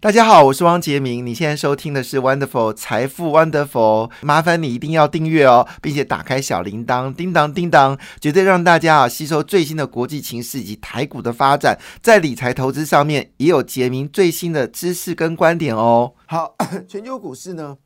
[0.00, 1.26] 大家好，我是汪杰明。
[1.26, 16.12] 你现在收听的是 Wonderful 财富 Wonderful，麻烦你一定要订阅哦，并且打开小铃铛，叮当叮当，绝对让大家啊吸收最新的国际情势以及台股的发展，在理财投资上面也有杰明最新的知识跟观点哦。
[16.26, 16.54] 好，
[16.86, 17.76] 全球股市呢，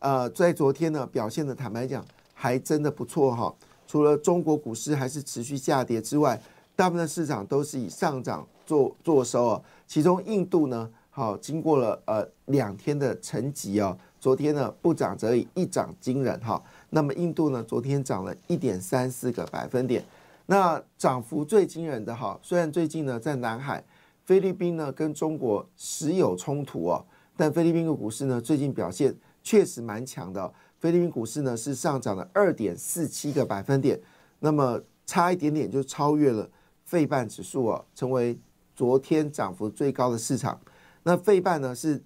[0.00, 3.54] 呃，在昨天呢表现的坦白讲还真的不错哈。
[3.88, 6.38] 除了中国股市还是持续下跌之外，
[6.76, 9.62] 大部分的市场都是以上涨做做收哦。
[9.86, 10.90] 其中印度呢。
[11.16, 16.62] 好，经过了呃两天的沉寂哦，昨天呢不涨则已，一涨惊人哈。
[16.90, 20.04] 那么印度呢，昨天涨了一点三四个百分点，
[20.44, 22.38] 那涨幅最惊人的哈。
[22.42, 23.82] 虽然最近呢在南海，
[24.26, 27.02] 菲律宾呢跟中国时有冲突哦，
[27.34, 30.52] 但菲律宾的股市呢最近表现确实蛮强的。
[30.80, 33.98] 菲律宾股市呢是上涨了二点四七个百分点，
[34.40, 36.46] 那么差一点点就超越了
[36.84, 38.38] 费半指数哦，成为
[38.74, 40.60] 昨天涨幅最高的市场。
[41.08, 42.02] 那费半呢是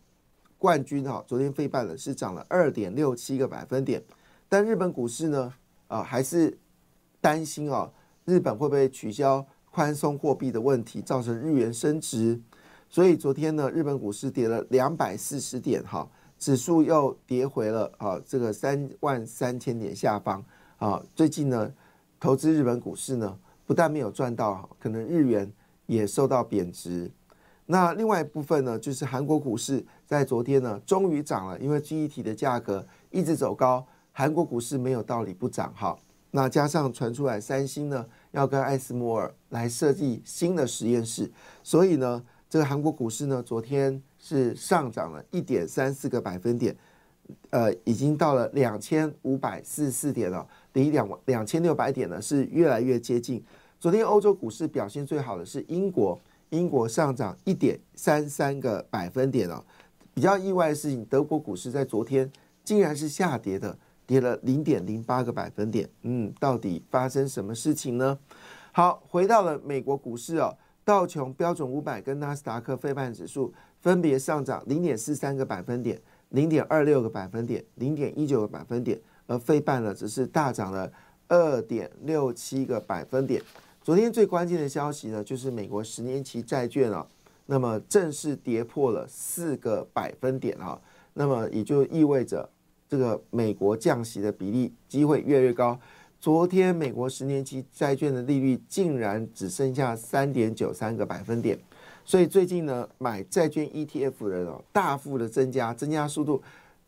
[0.58, 4.04] 冠军哈，昨天费半呢是涨了二点六七个百分点，
[4.46, 5.54] 但日本股市呢
[5.88, 6.58] 啊还是
[7.18, 7.90] 担心啊，
[8.26, 12.38] 日本会不会取消宽松货币的问题，造成日元升值，
[12.90, 16.06] 所以昨天呢日本股市跌了两百四十点哈，
[16.38, 20.44] 指数又跌回了啊这个三万三千点下方
[20.76, 21.72] 啊，最近呢
[22.20, 25.50] 投资日本股市呢不但没有赚到，可能日元
[25.86, 27.10] 也受到贬值。
[27.70, 35.96] 那另外一部分呢，就是韩国股市在昨天呢，终于涨了，因为记忆体的价格一直走高，韩国股市没有道理不涨哈。
[36.32, 41.30] 那加上传出来三星呢要跟艾斯摩尔来设计新的实验室，
[41.62, 46.76] 所以呢，这个韩国股市呢，昨天是上涨了一点三四个百分点，
[47.50, 53.40] 呃，已经到了两千五百四十四点了，离两两千六百点呢是越来越接近。
[53.78, 56.20] 昨天欧洲股市表现最好的是英国。
[56.50, 59.64] 英国上涨一点三三个百分点哦，
[60.12, 62.30] 比较意外的事情，德国股市在昨天
[62.62, 65.88] 竟然是下跌的，跌了零点零八个百分点。
[66.02, 68.18] 嗯，到底发生什么事情呢？
[68.72, 76.00] 好，回到了美国股市哦，道琼标准五百跟纳斯达克费半指数分别上涨零点四三个百分点、
[76.30, 80.90] 零点二六个百分点、零点一九个百分点，而费半呢只是大涨了
[81.28, 83.40] 二点六七个百分点。
[83.82, 87.06] 昨天最关键的消息呢，就是美国十年期债券啊，
[87.46, 90.78] 那么正式跌破了四个百分点啊，
[91.14, 92.46] 那么也就意味着
[92.86, 95.80] 这个美国降息的比例机会越来越高。
[96.20, 101.58] 昨天美国十年期债券的利率竟然只剩下三点九三个百分点，
[102.04, 106.42] 所以最近呢，买债券 ETF 的人哦，大幅的增加，增加速度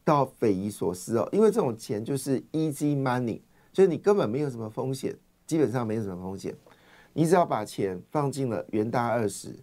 [0.04, 3.41] 到匪夷所思哦，因为这种钱就是 easy money，
[3.72, 5.16] 就是你根本没有什么风险，
[5.47, 6.54] 基本上没有什么风险。
[7.14, 9.54] 你只要把钱放进了元大二十、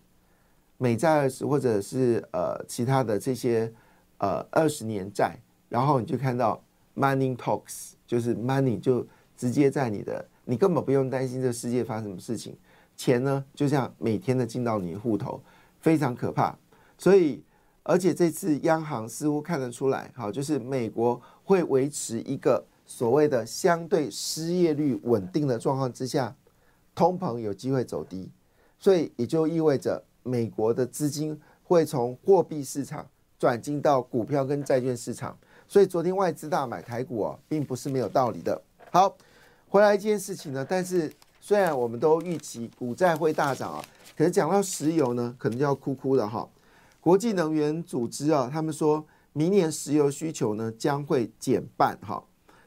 [0.78, 3.72] 美债二十，或者是呃其他的这些
[4.20, 5.36] 呃二十年债，
[5.68, 6.64] 然后你就看到
[6.96, 9.06] money talks，就是 money 就
[9.36, 12.56] 直接在你的，你根本不用担心这世界发生什么事情，
[12.96, 15.42] 钱呢就像每天的进到你的户头，
[15.80, 16.56] 非常可怕。
[16.98, 17.44] 所以，
[17.82, 26.36] 而且这次央行似乎看得出来，好，就是美国会维持一个所谓的相对失业率稳定的状况之下。
[27.00, 28.30] 通膨有机会走低，
[28.78, 33.08] 所以也就意味着美国的资金会从货币市场
[33.40, 35.38] 转进到股票跟债券市场。
[35.66, 38.62] 所以昨天外资大买台股哦，并不是没有道理的。
[38.92, 39.16] 好，
[39.70, 41.10] 回来一件事情呢，但是
[41.40, 43.86] 虽然我们都预期股债会大涨啊，
[44.18, 46.46] 可是讲到石油呢，可能就要哭哭了哈。
[47.00, 52.22] 国际能源组织啊，他们说明年石油需求呢将会减半哈，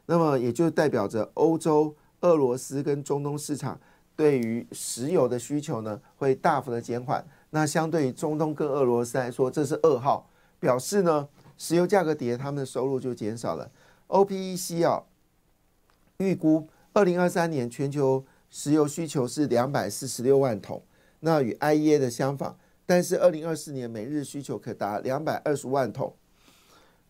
[0.07, 3.79] 那么也就代表着欧洲、俄罗斯跟中东市场。
[4.23, 7.27] 对于石油的需求呢，会大幅的减缓。
[7.51, 10.31] 那相对于中东跟俄罗斯来说，这是噩耗，
[10.61, 11.29] 表示呢，
[11.59, 13.69] 石油价格跌，他们的收入就减少了。
[14.07, 15.03] OPEC 啊，
[16.19, 20.81] 预估二零二三年全球石油需求是两百四十六万桶，
[21.19, 22.57] 那与 IEA 的相仿。
[22.87, 26.15] 但是二零二四年每日需求可达两百二十万桶，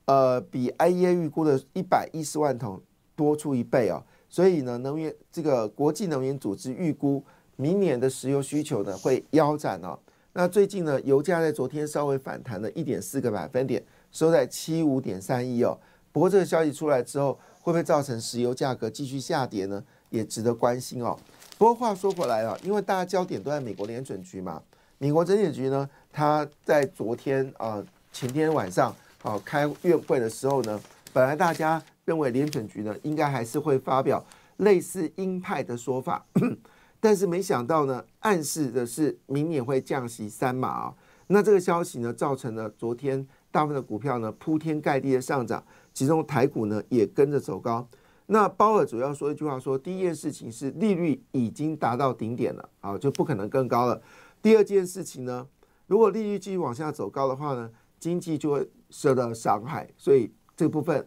[0.06, 2.80] 呃，比 IEA 预估的一百一十万桶
[3.14, 4.02] 多出一倍啊。
[4.32, 7.22] 所以呢，能源这个国际能源组织预估
[7.56, 9.98] 明年的石油需求呢会腰斩哦。
[10.32, 15.78] 那最近呢，油价在昨天稍微反弹了一点四个百分点，收在七五点三一哦。
[16.12, 19.84] 不过这个消息出来之后，会不会造成石油价格继续下跌呢？
[20.08, 21.14] 也值得关心哦。
[21.58, 24.62] 不过话说回来了，因为大家焦点都在美国联准局嘛，
[24.96, 30.80] 美国联准局呢他在昨天啊前天晚上啊开院会的时候呢，
[31.12, 34.24] 本来大家认为联准局呢应该还是会发表
[34.58, 36.24] 类似鹰派的说法，
[37.00, 40.94] 但是没想到呢，暗示的是明年会降息三码啊。
[41.28, 45.64] 那这个消息呢，造成了昨天大部分的股票呢铺天盖地的上涨，
[45.94, 47.88] 其中台股呢也跟着走高。
[48.26, 54.00] 那鲍尔主要说一句话，说第一件事情是利率已经达到顶点了，啊，就不可能更高了。
[54.40, 55.46] 第二件事情呢，
[55.86, 61.06] 如果利率继续往下走高的话呢，经济就会受到伤害，所以这部分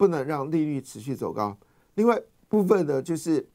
[0.00, 1.54] 不能让利率持续走高。
[1.96, 2.18] 另外
[2.48, 3.46] 部分呢，就是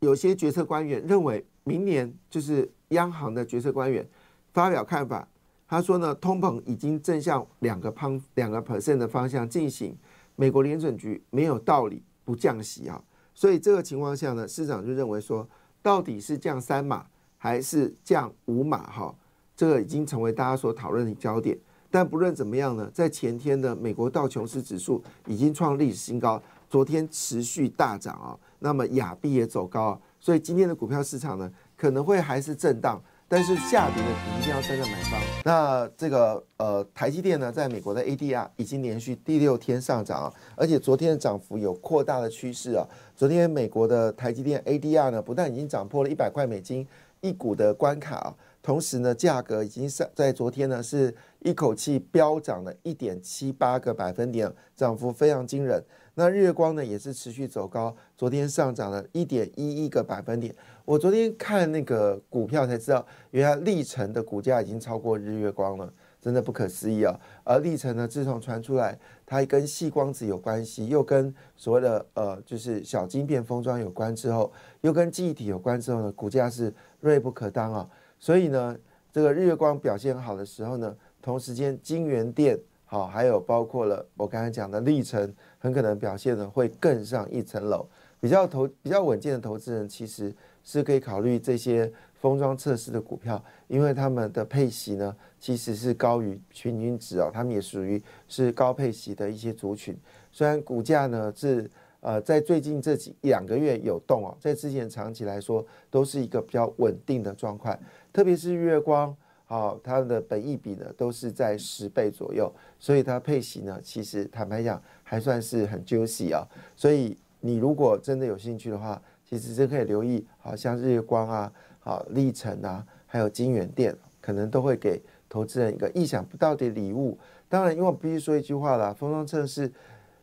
[0.00, 4.06] 有些决策官员认为，明年就是央行的决策官员
[4.52, 5.26] 发表看法，
[5.66, 9.96] 他说呢，通膨已经正向两个方两个 percent 的方向进行，
[10.34, 12.02] 美国联准局没有道理。
[12.26, 13.00] 不降息啊，
[13.36, 15.48] 所以这个情况下呢，市场就认为说，
[15.80, 17.06] 到底是降三码
[17.38, 19.14] 还是降五码哈？
[19.54, 21.56] 这个已经成为大家所讨论的焦点。
[21.90, 33.00] 但不论怎么样呢，在前天的美国道琼斯指数已经创历史新高，昨天持续大涨啊，那么亚币也走高啊，所以今天的股票市场呢，可能会还是震荡。
[33.28, 34.08] 但是下跌的
[34.38, 35.20] 一定要站在买方。
[35.44, 42.86] 那这个呃，台积电呢，在美国的 ADR 已经连续第六天上涨啊，而且昨天的涨幅有扩大的趋势啊。
[43.16, 46.86] 昨天美国的台积电 ADR 呢，不但已经涨破了一百块美金
[47.20, 55.84] 一股的关卡啊，同时呢，价格已经上在昨天呢，是一口气飙涨了一点七八个百分点，涨幅非常惊人。
[56.14, 60.54] 那日月光呢，也是持续走高，昨天上涨了一点一一个百分点。
[60.84, 67.18] 我昨天看那个股票才知道，原来历程的股价已经超过日月光了，真的不可思议啊！
[67.44, 77.88] 而历程呢，自从传出来它跟细光子有关系，又跟所谓的呃就是小晶片封装有关之后，又跟记忆体有关之后呢，股价是锐不可当啊！
[78.18, 78.76] 所以呢，
[79.12, 85.34] 这个日月光表现好的时候呢，同时间金源电好，还有包括了我刚才讲的历程。
[85.58, 87.84] 很可能表现呢会更上一层楼，
[88.26, 90.34] 比较投比较稳健的投资人其实
[90.64, 99.96] 是可以考虑这些封装测试的股票，因为他们的配息呢其实是高于平均值哦，他们也属于是高配息的一些族群。
[100.32, 101.70] 虽然股价呢是
[102.00, 107.78] 呃在最近这几两个月有动哦，在之前长期来说都是一个比较稳定的状况，
[108.12, 109.16] 特别是月光。
[109.48, 116.42] 好，它的本益比呢都是在十倍左右，所以它配息呢，其实坦白讲还算是很 juicy 啊。
[116.74, 117.16] 所以
[117.46, 127.16] 你如果真的有兴趣的话，其实真可以留意，好像日月光啊、好历程啊，还有金源店，可能都会给投资人一个意想不到的礼物。
[127.48, 129.70] 当然，因为我必须说一句话啦，封装测试，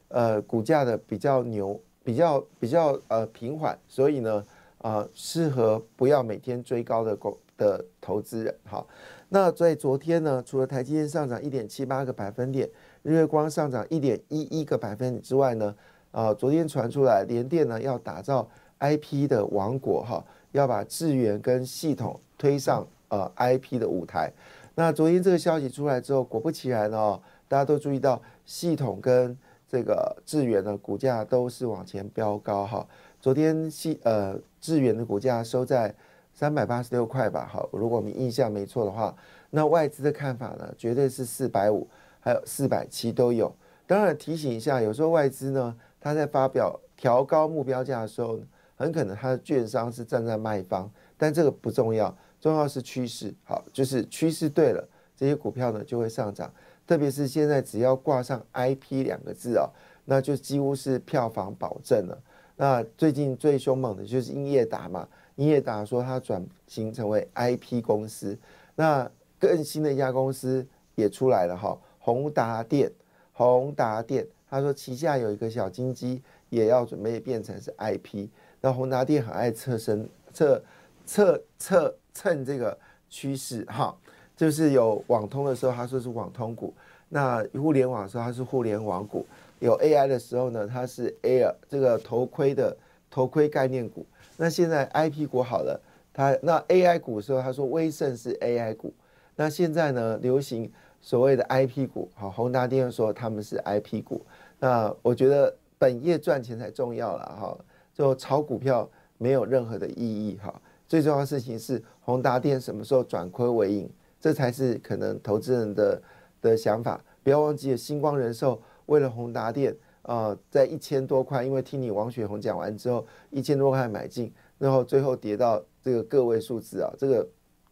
[0.10, 4.46] 呃，股价的比较牛，比较比较呃平缓，所以呢，
[4.80, 7.38] 啊，适合不要每天追高的股。
[7.56, 8.88] 的投资人，好，
[9.30, 12.68] 那在昨天呢，除了台积电上涨一点七八个百分点，
[13.04, 15.74] 日月光上涨一点一一个百分点之外呢，
[16.13, 18.48] 啊，昨天传出来联电呢要打造
[18.80, 20.24] IP 的王国，哈，
[20.54, 24.31] 要把智源跟系统推上呃 IP 的舞台。
[24.75, 27.19] 那昨天这个消息出来之后，果不其然哦，
[27.50, 29.38] 大家都注意到系统跟
[29.68, 32.88] 这个智源的股价都是往前飙高，哈，
[33.19, 35.94] 昨天系呃智源的股价收在。
[36.36, 39.15] 三百八十六块吧，好，如果我们印象没错的话，
[39.51, 41.88] 那外资的看法呢，绝对是四百五，
[42.19, 43.55] 还有四百七都有。
[43.86, 48.38] 当然提醒一下，有时候外资呢，他在发表调高目标价的时候，
[48.75, 53.33] 很可能他的券商是站在卖方，但这个不重要，重要是趋势。
[53.45, 56.53] 好，就是趋势对了，这些股票呢就会上涨。
[56.86, 59.65] 特别是现在只要挂上 IP 两个字啊，
[60.03, 62.22] 那就几乎是票房保证了。
[62.57, 65.07] 那最近最凶猛的就是英业达嘛。
[65.36, 68.38] 英业达说，它转型成为 IP 公司，
[68.75, 72.91] 那更新的一家公司也出来了哈，宏达电，
[73.31, 78.27] 宏达电，他说旗下有一个小金鸡，也要准备变成是 IP。
[78.62, 80.63] 那宏达电很爱侧身侧
[81.07, 82.77] 侧侧蹭这个
[83.10, 83.98] 趋势哈，
[84.38, 86.72] 就是有网通的时候，他说是网通股；
[87.10, 89.25] 那互联网的时候，它是互联网股；
[89.57, 92.77] 有 AI 的时候呢，它是 Air 这个头盔的
[93.10, 94.05] 头盔概念股。
[94.38, 95.81] 那现在 I P 股好了，
[96.13, 98.93] 它那 A I 股的时候，他说威盛是 A I 股。
[99.36, 104.24] 那现在呢，流行所谓的 I P 股，好，宏达电说他们是 I P 股。
[104.63, 107.58] 那我觉得本业赚钱才重要了哈，
[107.93, 110.53] 就炒股票没有任何的意义哈。
[110.88, 113.89] 最重要的事情是宏达电什么时候转亏为盈，
[114.22, 116.01] 这才是可能投资人的
[116.41, 117.03] 的想法。
[117.24, 119.75] 不要忘记星光人寿为了宏达电。
[120.03, 127.29] 啊，在一千多块，因为听你王雪红讲完之后，一千多块买进，然后最后跌到这个个位数字啊，这个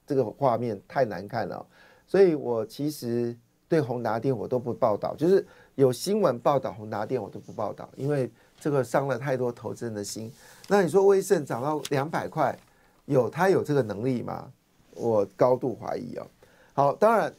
[0.07, 1.65] 这个画面太难看了。
[2.07, 10.31] 所以我其实对宏达电我都不报道，就是有新闻报道宏达电我都不报道，因为这个伤了太多投资人的心。
[10.67, 12.57] 那你说威盛涨到两百块，
[13.05, 14.51] 有他有这个能力吗？
[14.93, 16.27] 我高度怀疑哦。
[16.73, 17.33] 好，当然，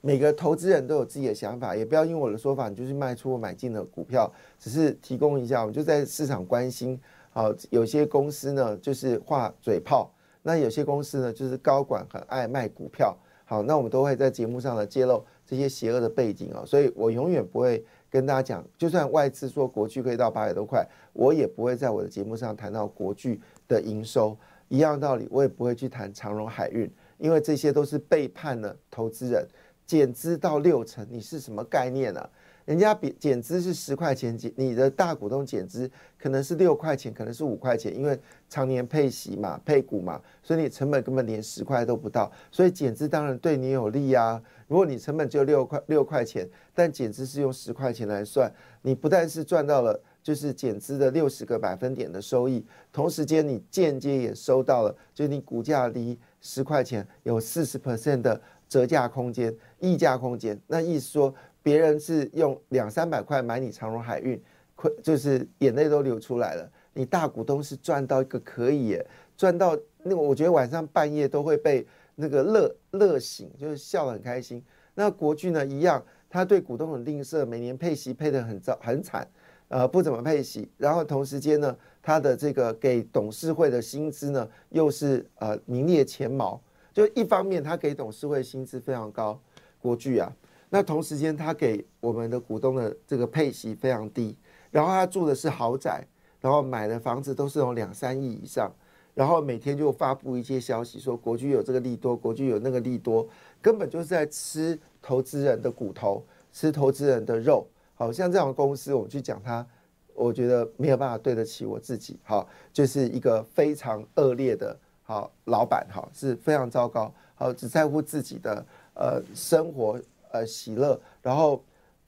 [0.00, 6.98] 每个投资人都有自己的想法，也不要因为我的说法你就去卖出或买进的股票，只是提供一下，我们就在市场关心。
[7.30, 10.10] 好，有些公司呢就是画嘴炮，
[10.42, 13.16] 那有些公司呢就是高管很爱卖股票。
[13.44, 24.36] 好，那我们都会在节目上呢揭露这些邪恶的背景啊，所以我永远不会跟大家讲，就算外资说国巨可以到八百多块，我也不会在我的节目上谈到国巨的营收。
[24.68, 26.86] 一样道理，我也不会去谈长荣海运，
[27.16, 29.48] 因为这些都是背叛了投资人，
[29.86, 32.28] 减资到六成，你是什么概念呢？
[32.68, 44.38] 人家比减资是十块钱减，你的大股东减资可能是六块钱，可能是五块钱，因为常年配息嘛、配股嘛，所以你成本根本连十块都不到，所以减资当然对你有利啊。
[44.66, 60.60] 如果你成本只有六块六块钱，但减资是用十块钱来算，你不但是赚到了就是减资的六十个百分点的收益，同时间你间接也收到了，就你股价离十块钱有四十 percent 的折价空间、溢价空间。
[60.66, 61.34] 那意思说。
[61.68, 64.42] 别人是用两三百块买你长荣海运，
[64.74, 66.66] 亏就是眼泪都流出来了。
[66.94, 68.98] 你大股东是赚到一个可以
[69.36, 74.64] 赚到那个，我觉得晚上半夜都会被那个乐乐醒，就是笑得很开心。
[74.94, 79.28] 那国巨呢一样，他对股东很吝啬，每年配息配得很糟很惨，
[79.68, 80.70] 呃不怎么配息。
[80.78, 86.58] 然后同时间呢，他的这个给董事会的薪资呢又是呃名列前茅。
[86.94, 89.38] 就一方面他给董事会薪资非常高，
[89.78, 90.32] 国巨啊。
[90.70, 94.36] 那同时间，他给我们的股东的这个配息非常低，
[94.70, 96.06] 然后他住的是豪宅，
[96.40, 98.70] 然后买的房子都是有两三亿以上，
[99.14, 103.26] 然后每天就发布一些消息说国居有这个利多，国居有那个利多，
[103.62, 106.22] 根本就是在吃投资人的骨头，
[106.52, 107.66] 吃投资人的肉。
[107.94, 109.66] 好像这样的公司，我们去讲它，
[110.14, 112.16] 我觉得没有办法对得起我自己。
[112.22, 119.98] 好，就是一个非常恶劣的，好老板，好是非常糟糕，好只在乎自己的呃生活。
[120.32, 121.00] 呃，喜乐。
[121.22, 121.62] 然后，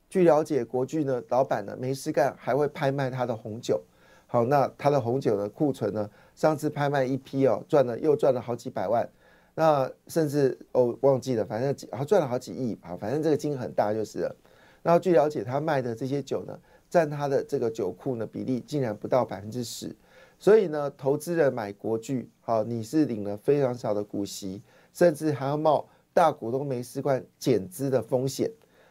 [0.08, 3.82] 据了解，国巨呢，老板呢没事干，还会拍卖他的红酒。
[4.26, 9.08] 好，那他的红酒的库存呢，上次拍卖一批哦，赚了又赚了好几百万。
[9.54, 14.36] 那甚至哦，忘记了，反正好赚了好几亿啊，反正这个金很大就是了。
[14.82, 16.58] 然后据了解，他卖的这些酒呢，
[16.88, 19.94] 占他的这个酒库呢比例竟然不到百分之十。
[20.38, 24.62] 所以呢，投资人买国巨，好，你是领了非常少的股息，
[24.92, 25.86] 甚至还要冒。
[26.20, 28.50] 大股东没事惯减资的风险，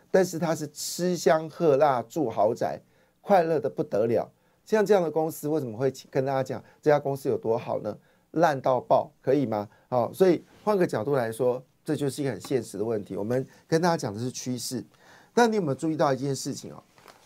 [0.09, 2.81] 但是他是吃香喝辣住豪宅，
[3.21, 4.27] 快乐的不得了。
[4.65, 7.95] 像这样的公司为什么会跟大家讲这家公司有多好呢？
[8.31, 9.69] 烂到爆，可以吗？
[9.89, 13.15] 好，所以换个角度来说，这就是一个很现实的问题。
[13.15, 14.83] 我们跟大家讲的是趋势，
[15.31, 16.81] 但你有没有注意到一件事情哦？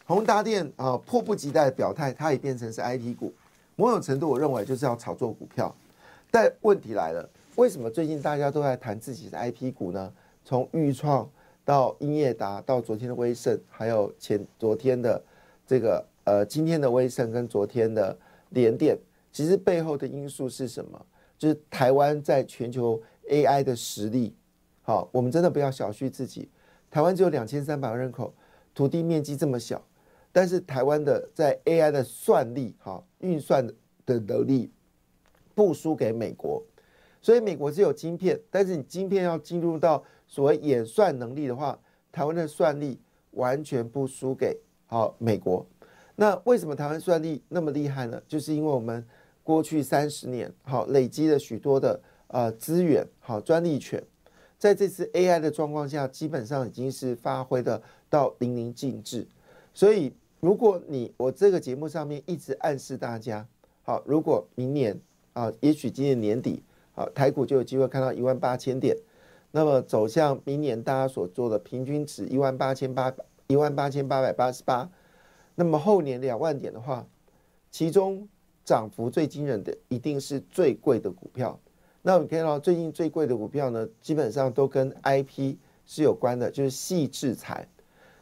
[0.05, 3.33] 宏达电啊，迫不及待的表态，它也变成是 IT 股，
[3.77, 5.73] 某种程度我认为就是要炒作股票。
[6.29, 7.29] 但问题来了。
[7.55, 10.11] 为什么最近大家都在谈自己的 IP 股呢？
[10.43, 11.29] 从豫创
[11.63, 15.21] 到英业达，到昨天的威盛，还有前昨天的
[15.67, 18.17] 这个呃今天的威盛跟昨天的
[18.49, 18.97] 联电，
[19.31, 21.05] 其实背后的因素是什么？
[21.37, 24.35] 就是台湾在全球 AI 的实力。
[24.81, 26.49] 好，我们真的不要小觑自己。
[26.89, 28.33] 台湾只有两千三百万人口，
[28.73, 29.81] 土地面积这么小，
[30.31, 33.65] 但是台湾的在 AI 的算力，哈运算
[34.07, 34.71] 的能力
[35.53, 36.63] 不输给美国。
[37.23, 41.79] 所以美国是有晶片，但是你晶片要进入到所谓演算能力的话，
[42.11, 42.99] 台湾的算力
[43.31, 45.65] 完全不输给好美国。
[46.17, 48.21] 那为什么台湾算力那么厉害呢？
[48.27, 49.07] 就是因为我们
[49.41, 54.03] 过去三十年好累积了许多的呃资源好专利权，
[54.59, 59.25] 在这次 AI 的状况下，基本上已经是发挥的到淋漓尽致。
[59.73, 63.47] 所以如果你我这个节目上面一直暗示大家，
[63.83, 64.99] 好，如果明年
[65.31, 66.61] 啊，也许今年年底。
[66.95, 68.95] 好，台股就有机会看到一万八千点，
[69.49, 74.87] 那么走向明年大家所做的平均值一万八千八百一万八千八百八十八，
[75.55, 77.05] 那么后年两万点的话，
[77.71, 78.27] 其中
[78.63, 81.59] 涨幅最惊人的一定是最贵的股票。
[82.03, 85.55] 那我们看到最近最贵的股票呢，基本上都跟 IP
[85.87, 87.67] 是有关的，就是细制材。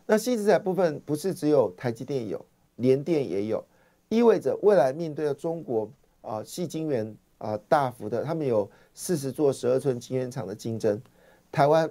[0.06, 2.46] 那细制材部分不是只有台积电有，
[2.78, 3.66] 联电也有，
[4.08, 7.14] 意味着未来面对的中国啊，细晶圆。
[7.42, 11.02] 啊，大幅的，他们有四十座十二寸晶圆厂的竞争，
[11.52, 11.90] 台湾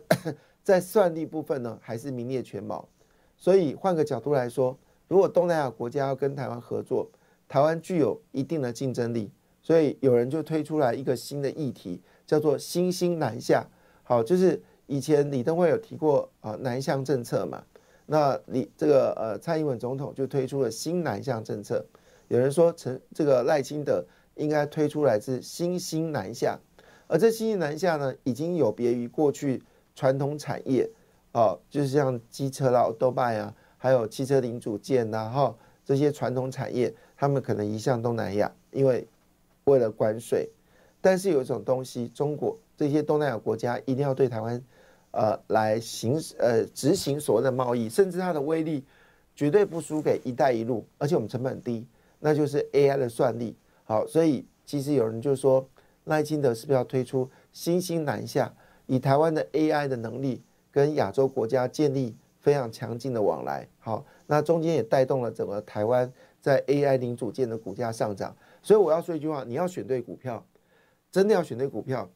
[0.63, 2.89] 在算力部分呢，还是名列前茅。
[3.37, 4.79] 所以换个角度来说，
[5.09, 7.11] 如果东南亚国家要跟台湾合作，
[7.49, 9.29] 台湾具有一定的竞争力。
[9.61, 13.67] 所以有人就推出来一个新的议题，叫做“新兴南下”。
[14.05, 17.63] 好，就是以前李登辉有提过啊南向政策嘛，
[18.07, 21.85] 那李这个呃蔡英文总统就推出了新南向政策。
[22.29, 24.05] 有人说陈这个赖清德
[24.41, 26.59] 应该推出来自新兴南下，
[27.07, 29.63] 而这新兴南下呢，已经有别于过去
[29.95, 30.89] 传统产业
[31.33, 35.55] 哦，就是像机车啦、多拜啊，还有汽车零组件呐哈
[35.85, 39.07] 这些传统产业，他们可能移向东南亚，因为
[39.65, 40.49] 为了关税。
[41.03, 44.63] 但是有一种东西，中国这些东南亚国家一定要对台湾
[45.11, 48.85] 呃来行呃执行所谓的贸易，甚至它的威力
[49.35, 51.87] 绝对不输给“一带一路”，而且我们成本低。
[52.23, 53.57] 那就是 AI 的算力，
[53.91, 55.69] 好，所以其实有人就说
[56.05, 58.55] 赖清德是不是要推出新兴南下，
[58.87, 66.09] 以台湾的 AI 的能力跟亚洲国家建立非常强劲的往来，好，那中间也带动了整个台湾
[66.41, 68.33] 在 AI 零组件的股价上涨。
[68.63, 70.47] 所以我要说一句话，你要选对股票，
[71.11, 72.09] 真的要选对股票。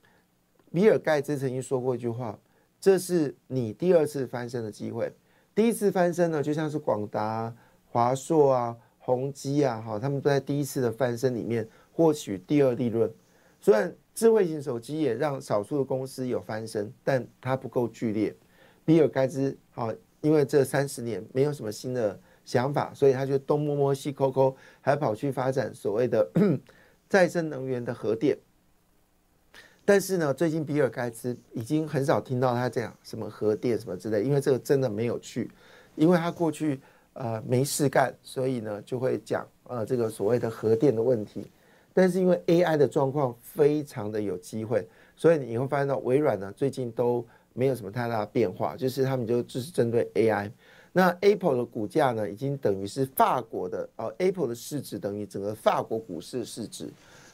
[0.70, 2.38] 比尔盖茨曾经说过一句话，
[2.78, 5.12] 这是你第二次翻身的机会。
[5.56, 7.52] 第一次翻身呢，就像是广达、
[7.90, 8.76] 华硕啊。
[9.04, 13.12] 宏基啊，哈，他们都在第一次的翻身里面获取第二利润。
[13.60, 18.34] 虽然智慧型手机也让少数的公司有翻身，但它不够剧烈。
[18.82, 19.92] 比尔盖茨，好，
[20.22, 26.26] 因为这三十年没有什么新的想法，所以他就东摸摸西抠抠，还跑去发展所谓的
[27.06, 28.38] 再生能源的核电。
[29.84, 35.50] 但是呢，最近比尔盖茨已经很少听到他这样什么核电什么之类，因为这个真的没有趣，
[35.94, 36.80] 因为他过去。
[37.14, 41.50] 呃，没事干，所以呢就会讲呃这个所谓的核电的问题。
[41.92, 50.50] 但是因为 AI 的状况非常的有机会，所以你会发现到微软呢最近都没有什么太大的变化，就是他们就只是针对 AI。
[50.92, 56.88] 那 Apple 的股价呢，已经等于是法国的呃 Apple 的市值等于整个法国股市市值。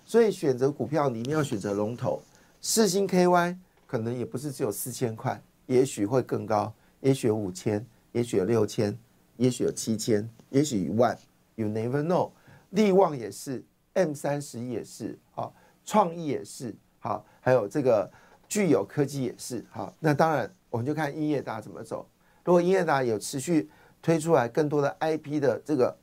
[0.04, 2.20] 所以选择股票你一定要选择龙头，
[2.60, 3.56] 四星 KY
[3.86, 8.98] 可能也不是只有四千块，也许会更高，也许有五千，也许有六千。
[9.40, 11.18] 也许有七千，也许一万
[11.54, 12.30] ，You never know。
[12.68, 18.10] 利旺也是，M 三十也是，好，创意也是，好，还有这个
[18.46, 19.94] 具有科技也是，好。
[19.98, 22.06] 那当然，我们就看英业达怎么走。
[22.44, 23.70] 如果英业达有持续
[24.02, 25.96] 推出来更多的 IP 的这个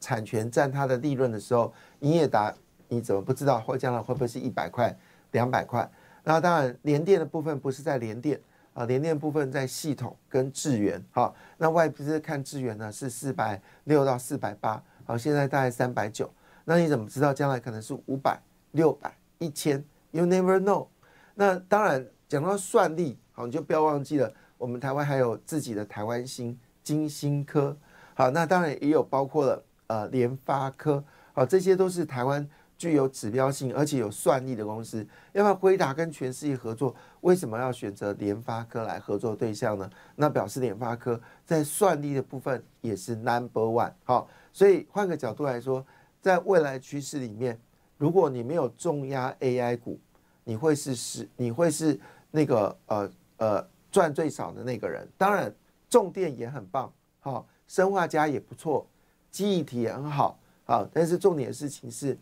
[0.00, 2.54] 产权占它的利润的时候，英业达
[2.88, 4.96] 你怎么不知道会将来会不会是一百块、
[5.32, 5.86] 两百块？
[6.24, 8.40] 那当然，联电的部分不是在联电。
[8.78, 16.32] 啊，联电部分在系统跟智源，好，那外资看智源呢是四百六到四百八，好，现在大概三百九，
[16.64, 20.86] 那你怎么知道将来可能是五百、六百、一千？You never know。
[21.34, 27.76] 那当然讲到算力，好，你就不要忘记了，我们台湾还有自己的台湾星、金星科，
[28.14, 32.48] 好，那当然也有包括了呃联发科，好，这些都是台湾。
[32.78, 36.94] 具有指标性而且有算力的公司，要不要辉达跟全世界合作？
[37.22, 39.90] 为什么要选择联发科来合作对象呢？
[40.14, 43.92] 那表示联发科在算力的部分也是 number one。
[44.04, 45.84] 好，所以换个角度来说，
[46.22, 47.60] 在未来趋势里面，
[47.96, 49.98] 如果你没有重压 AI 股，
[50.44, 51.98] 你会是是你会是
[52.30, 55.06] 那个呃呃赚最少的那个人。
[55.18, 55.52] 当然，
[55.90, 58.86] 重电也很棒，好，生化家也不错，
[59.32, 62.16] 记忆体也很好，好，但是重点的事情是。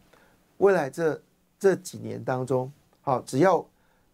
[0.58, 1.20] 未来这
[1.58, 3.64] 这几年当中，好，只要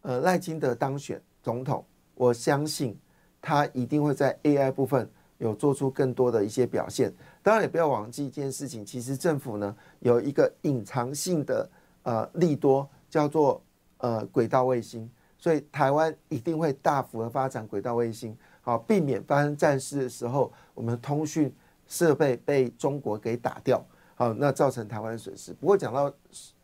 [0.03, 2.99] 呃赖清德当选总统，我相信
[3.41, 7.13] 他一定会在 AI 部分有做出更多的一些表现。
[7.43, 11.69] 当然也不要忘记一件事情，其实政府呢有一个隐藏性的
[12.05, 13.61] 呃利多，叫做
[13.99, 21.53] 呃轨道卫星，所以台湾一定会大幅的发展轨道卫星，好，避免发生战事的时候，我们通讯
[21.89, 23.85] 设备被中国给打掉。
[24.23, 25.53] 好，那造成台湾的损失。
[25.53, 26.13] 不过讲到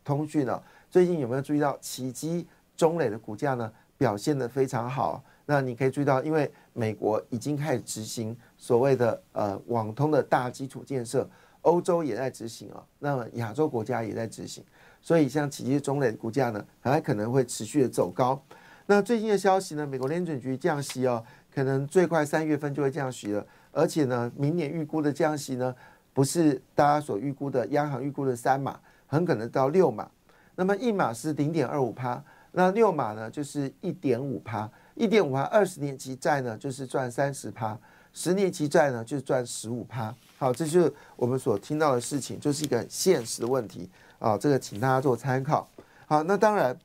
[0.05, 5.21] 通讯呢，最近有没有注意到奇迹中磊的股价呢表现的非常好？
[5.45, 11.29] 那你可以注意到，因为美国已经开始执行所谓的呃网通的大基础建设，
[11.63, 14.63] 欧洲也在执行啊，那么亚洲国家也在执行，
[15.03, 18.41] 所以像奇迹中磊的股价呢，还可能会持续的走高。
[18.87, 25.75] 那最近的消息呢，美国联准局降息哦，可能最快三月份就会降息了，而且呢，明年预估的降息呢。
[26.19, 28.77] 不是大家所预估的央行预估的三码，
[29.07, 30.11] 很可能到六码。
[30.57, 34.69] 那么一码是零点二五趴，那六码呢就是一点五趴。
[34.97, 37.79] 一点五趴，二十年期债呢就是赚三十趴，
[38.13, 40.13] 十年期债呢就是赚十五趴。
[40.39, 44.37] 好，这就是我们所听到的事情，就是一个很现实的问题啊。
[44.37, 45.69] 这个请大家做参考。
[46.07, 46.77] 好，那当然，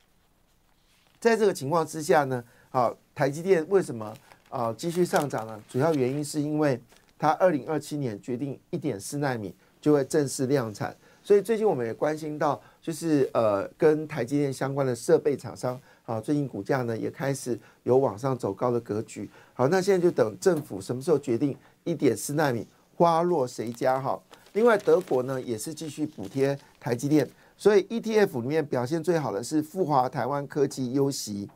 [1.19, 4.13] 在这个情况之下呢，好，台积电为什么
[4.49, 5.59] 啊继续上涨呢？
[5.67, 6.79] 主要原因是因为。
[7.17, 19.29] 它二零二七年决定一点四纳米就会正式量产，所以最近我们也关心到，就是呃跟台积电相关的设备厂商啊，最近股价呢也开始有往上走高的格局。
[19.53, 24.21] 好，那现在就等政府什么时候决定一点四纳米花落谁家哈。
[24.53, 31.49] 另外，德国呢也是继续补贴台积电，所以 ETF 里面表现最好的是富华台湾科技优息。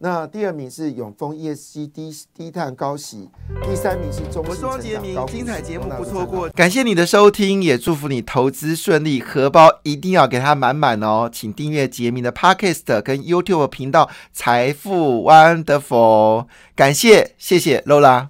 [0.00, 3.28] 那第二名是永丰 ESC 低低碳高息，
[3.64, 11.28] 第三名是中我是汪杰明，精彩节目不错过，感感谢你的收听，也祝福你投资顺利，荷包一定要给它满满哦。
[11.32, 18.28] 请订阅杰明的 Podcast 跟 YouTube 频道财富 Wonderful，感谢，谢谢 Lola。